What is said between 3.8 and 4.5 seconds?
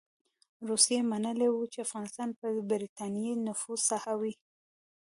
ساحه وي.